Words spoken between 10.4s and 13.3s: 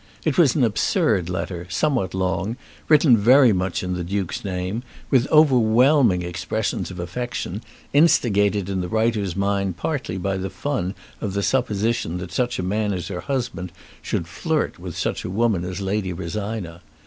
fun of the supposition that such a man as her